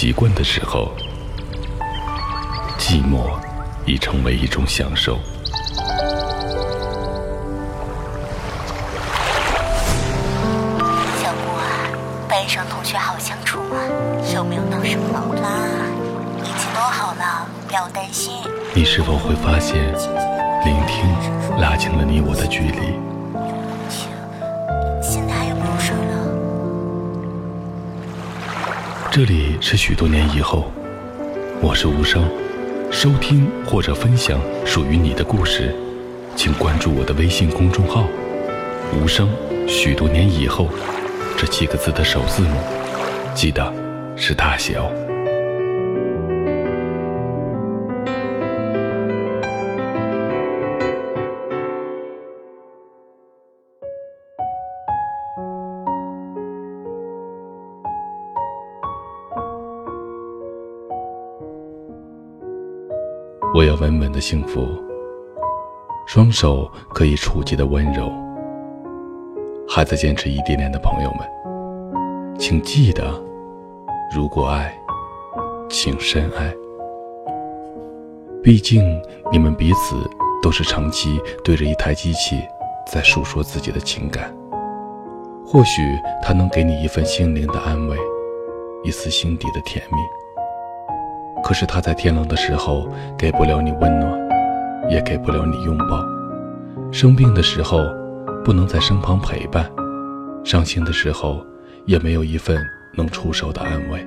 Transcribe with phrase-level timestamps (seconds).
[0.00, 0.92] 习惯的时候，
[2.78, 3.36] 寂寞
[3.84, 5.18] 已成为一种享受。
[11.20, 11.66] 小布啊，
[12.28, 13.74] 班上同学好相处吗？
[14.32, 15.50] 有没有闹什么矛盾啊？
[16.44, 18.34] 一切都好了，不要担心。
[18.72, 19.74] 你是否会发现，
[20.64, 21.12] 聆听
[21.60, 23.17] 拉近了你我的距离？
[29.10, 30.70] 这里是许多年以后，
[31.62, 32.28] 我是无声。
[32.90, 35.74] 收听或者分享属于你的故事，
[36.36, 38.06] 请关注我的微信公众号
[38.92, 39.30] “无声”。
[39.66, 40.68] 许多年以后，
[41.38, 42.56] 这七个字的首字母，
[43.34, 43.72] 记得
[44.14, 45.07] 是大写哦。
[63.58, 64.68] 我要稳稳的幸福，
[66.06, 68.08] 双手可以触及的温柔。
[69.68, 73.20] 还在坚持异地恋的朋友们，请记得，
[74.14, 74.72] 如果爱，
[75.68, 76.54] 请深爱。
[78.44, 78.80] 毕竟
[79.32, 80.08] 你们彼此
[80.40, 82.40] 都是长期对着一台机器
[82.86, 84.32] 在诉说自己的情感。
[85.44, 85.82] 或许
[86.22, 87.96] 它能给你一份心灵的安慰，
[88.84, 89.98] 一丝心底的甜蜜。
[91.48, 92.86] 可是他在天冷的时候
[93.18, 94.20] 给不了你温暖，
[94.90, 96.04] 也给不了你拥抱；
[96.92, 97.78] 生病的时候
[98.44, 99.66] 不能在身旁陪伴，
[100.44, 101.42] 伤心的时候
[101.86, 104.06] 也没有一份能出手的安慰。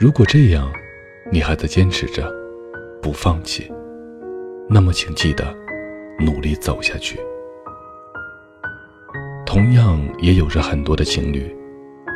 [0.00, 0.68] 如果这样，
[1.30, 2.28] 你还在坚持着，
[3.00, 3.72] 不放弃，
[4.68, 5.54] 那么请记得
[6.18, 7.16] 努力走下去。
[9.46, 11.56] 同样也有着很多的情侣，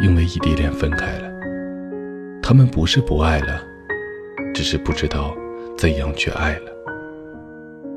[0.01, 1.34] 因为异地恋分开了。
[2.47, 3.59] 他们不是不爱了，
[4.53, 5.35] 只是不知道
[5.79, 6.71] 怎样去爱了。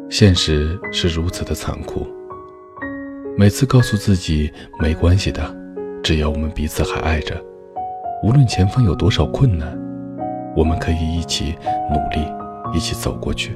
[0.09, 2.07] 现实是如此的残酷。
[3.37, 4.49] 每次告诉自己
[4.79, 5.53] 没关系的，
[6.01, 7.35] 只要我们彼此还爱着，
[8.23, 9.77] 无论前方有多少困难，
[10.55, 11.57] 我们可以一起
[11.91, 12.25] 努力，
[12.73, 13.51] 一起走过去。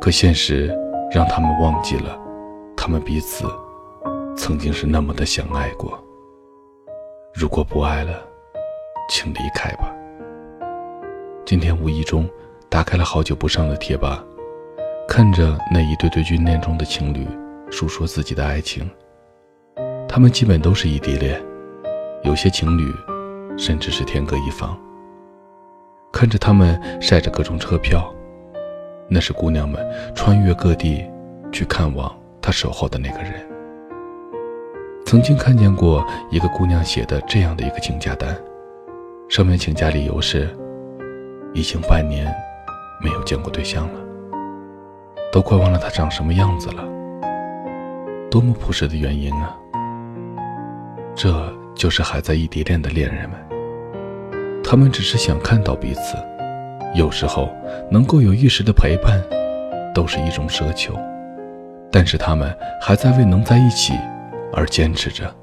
[0.00, 0.76] 可现实
[1.12, 2.18] 让他们忘记了，
[2.76, 3.44] 他们彼此
[4.36, 5.96] 曾经是那么的相爱过。
[7.32, 8.26] 如果不爱了，
[9.08, 9.94] 请离开吧。
[11.44, 12.28] 今天无意中
[12.68, 14.24] 打开了好久不上的贴吧，
[15.08, 17.26] 看着那一对对军恋中的情侣
[17.70, 18.88] 诉说自己的爱情。
[20.08, 21.40] 他们基本都是异地恋，
[22.24, 22.92] 有些情侣
[23.56, 24.76] 甚至是天各一方。
[26.12, 28.12] 看着他们晒着各种车票，
[29.08, 31.04] 那是姑娘们穿越各地
[31.52, 33.34] 去看望他守候的那个人。
[35.04, 38.36] 曾经看见过一个姑娘写的这样的一个请假单。
[39.28, 40.48] 上面请假理由是，
[41.52, 42.32] 已经半年
[43.02, 44.00] 没有见过对象了，
[45.32, 46.84] 都快忘了他长什么样子了。
[48.30, 49.56] 多么朴实的原因啊！
[51.14, 53.38] 这就是还在异地恋的恋人们，
[54.62, 56.16] 他们只是想看到彼此，
[56.94, 57.50] 有时候
[57.90, 59.20] 能够有一时的陪伴，
[59.92, 60.94] 都是一种奢求，
[61.90, 63.92] 但是他们还在为能在一起
[64.52, 65.34] 而坚持着。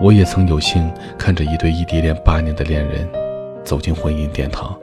[0.00, 0.88] 我也曾有幸
[1.18, 3.08] 看着一对异地恋八年的恋人
[3.64, 4.78] 走进婚姻殿堂，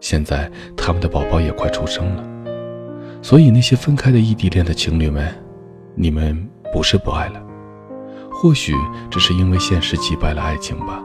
[0.00, 2.24] 现在他们的宝宝也快出生了。
[3.20, 5.32] 所以那些分开的异地恋的情侣们，
[5.94, 7.42] 你们不是不爱了，
[8.32, 8.72] 或许
[9.10, 11.02] 只是因为现实击败了爱情吧。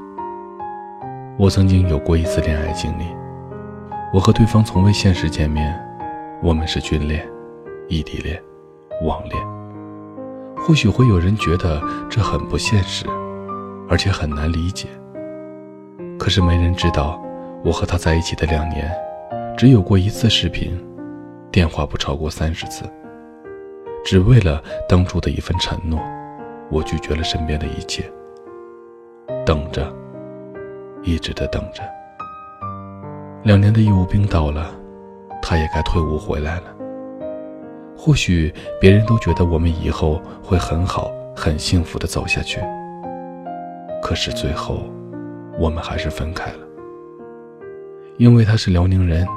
[1.38, 3.04] 我曾经有过一次恋爱经历，
[4.14, 5.78] 我和对方从未现实见面，
[6.42, 7.28] 我们是军恋、
[7.90, 8.42] 异地恋、
[9.04, 9.56] 网恋。
[10.68, 13.06] 或许会有人觉得这很不现实，
[13.88, 14.90] 而且很难理解。
[16.19, 17.18] 可是没人知道，
[17.64, 18.94] 我和他在一起的两年，
[19.58, 20.78] 只有过一次视频，
[21.54, 22.84] 电话不超过三十次。
[24.04, 26.02] 只为了当初的一份承诺，
[26.70, 28.04] 我拒绝了身边的一切，
[29.46, 29.90] 等着，
[31.02, 31.81] 一直的等着。
[33.44, 34.70] 两年的义务兵到了，
[35.42, 36.76] 他也该退伍回来了。
[37.98, 42.62] 或许别人都觉得我们以后会很好、很幸福的走下去，
[44.02, 44.84] 可是最后，
[45.58, 46.60] 我们还是分开了。
[48.18, 49.28] 因为他是辽宁人，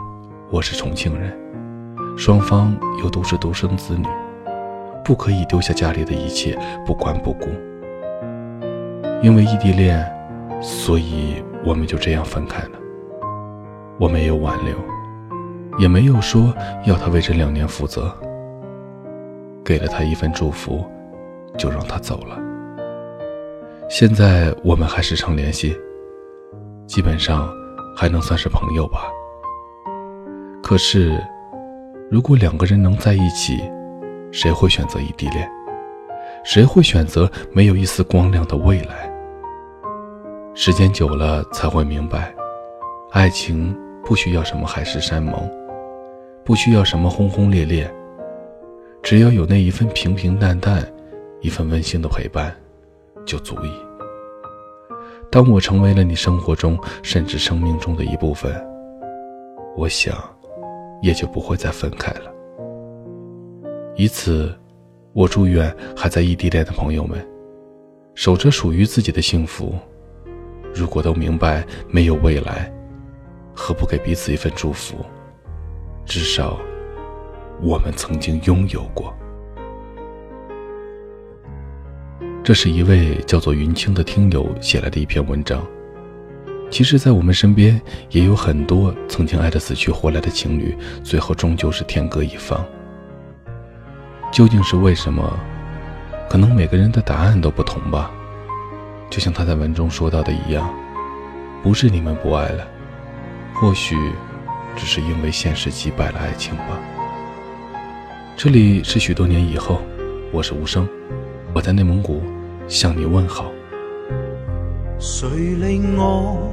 [0.50, 1.36] 我是重庆人，
[2.16, 4.06] 双方又都是独生子女，
[5.02, 7.48] 不可以丢下家里的一切不管不顾。
[9.22, 10.06] 因为异地恋，
[10.60, 12.70] 所以我们就这样分开了。
[13.98, 14.74] 我没有挽留，
[15.78, 16.54] 也没有说
[16.84, 18.14] 要他为这两年负责。
[19.70, 20.84] 给了他一份祝福，
[21.56, 22.36] 就让他走了。
[23.88, 25.78] 现在我们还时常联系，
[26.88, 27.48] 基本上
[27.96, 29.04] 还能算是朋友吧。
[30.60, 31.22] 可是，
[32.10, 33.62] 如果两个人能在一起，
[34.32, 35.48] 谁会选择异地恋？
[36.42, 39.08] 谁会选择没有一丝光亮的未来？
[40.52, 42.34] 时间久了才会明白，
[43.12, 43.72] 爱情
[44.04, 45.48] 不需要什么海誓山盟，
[46.44, 47.88] 不需要什么轰轰烈烈，
[49.02, 50.86] 只要有那一份平平淡淡，
[51.40, 52.54] 一份温馨的陪伴。
[53.26, 53.70] 就足以。
[55.30, 58.50] 当我成为了你生活中甚至生命中的一部分，
[59.76, 60.16] 我想，
[61.02, 62.32] 也就不会再分开了。
[63.94, 64.52] 以此，
[65.12, 67.24] 我祝愿还在异地恋的朋友们，
[68.14, 69.74] 守着属于自己的幸福。
[70.74, 72.72] 如果都明白没有未来，
[73.54, 74.96] 何不给彼此一份祝福？
[76.04, 76.58] 至少，
[77.62, 79.14] 我们曾经拥有过。
[82.42, 85.64] 这是一位叫做云清的听友写来的一篇文章。
[86.70, 87.80] 其实，在我们身边
[88.10, 92.64] 也有很多曾经爱得死去活来的情侣，最后终究是天各一方。
[94.32, 95.38] 究竟是为什么？
[96.28, 98.10] 可能每个人的答案都不同吧。
[99.10, 100.72] 就像他在文中说到的一样，
[101.62, 102.66] 不是你们不爱了，
[103.52, 103.96] 或许
[104.76, 106.80] 只是因为现实击败了爱情吧。
[108.42, 109.82] 这里是许多年以后，
[110.32, 110.88] 我是无声。
[111.52, 112.22] 我在内蒙古
[112.68, 113.52] 向你问好。
[114.98, 116.50] 谁令我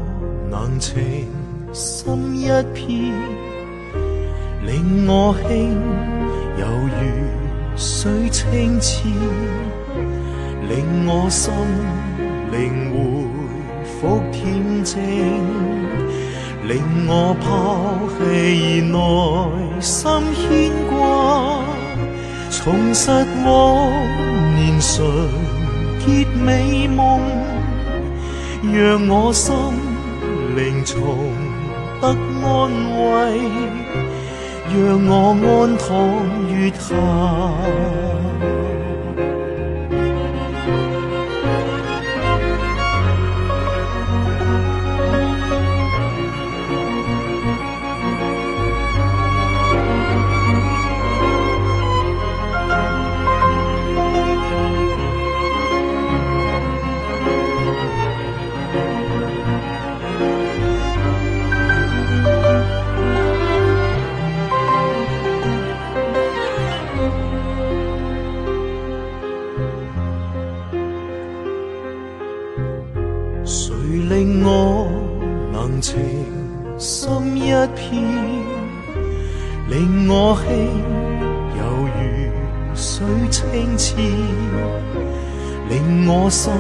[0.52, 1.30] 能情
[1.72, 3.14] 深一片？
[4.66, 5.78] 令我轻
[6.60, 6.68] 犹
[7.00, 7.00] 如
[7.78, 9.08] 水清澈，
[10.68, 11.54] 令我心
[12.52, 12.98] 灵回
[13.88, 15.00] 复恬静，
[16.68, 17.46] 令我抛
[18.20, 18.98] 弃内
[19.80, 21.17] 心牵挂，
[22.68, 23.10] 重拾
[23.46, 23.90] 往。
[24.58, 25.08] 年纯
[26.00, 27.22] 洁美梦，
[28.62, 29.56] 让我心
[30.54, 30.98] 灵重
[32.02, 32.08] 得
[32.44, 32.70] 安
[33.00, 33.40] 慰，
[34.76, 34.78] 让
[35.08, 35.14] 我
[35.48, 35.88] 安躺
[36.52, 36.92] 月下。
[73.88, 74.90] 谁令我
[75.54, 75.96] 能情
[76.78, 78.04] 深一片，
[79.70, 80.50] 令我轻
[81.56, 81.64] 犹
[81.96, 81.98] 如
[82.76, 83.96] 水清澈，
[85.70, 86.52] 令我心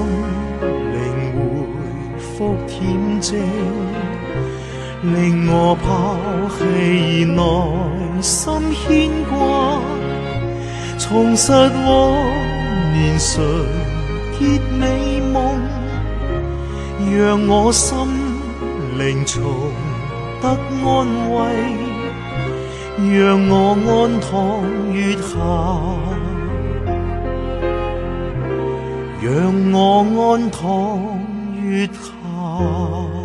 [0.93, 0.95] 灵
[1.35, 3.37] 回复恬静，
[5.03, 6.15] 令我抛
[6.57, 7.41] 弃内
[8.21, 9.81] 心牵挂，
[10.97, 11.61] 重拾往
[12.93, 13.43] 年纯
[14.39, 15.76] 洁美梦。
[17.05, 17.95] 让我心
[18.97, 19.43] 灵重
[20.41, 20.85] 得安
[21.31, 21.37] 慰，
[23.15, 23.53] 让我
[23.87, 24.27] 安躺
[24.93, 25.37] 月下，
[29.21, 29.29] 让
[29.71, 29.77] 我
[30.33, 30.59] 安躺
[31.61, 33.16] 月下。